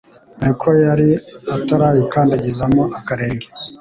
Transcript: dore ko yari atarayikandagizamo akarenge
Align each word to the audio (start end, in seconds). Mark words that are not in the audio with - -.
dore 0.37 0.53
ko 0.61 0.69
yari 0.85 1.09
atarayikandagizamo 1.55 2.83
akarenge 2.97 3.47